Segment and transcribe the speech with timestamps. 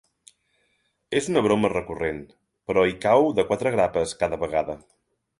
[1.17, 2.23] És una broma recurrent,
[2.71, 4.77] però hi cau de quatre grapes cada vegada.